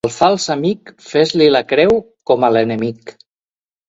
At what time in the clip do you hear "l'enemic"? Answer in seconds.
2.57-3.15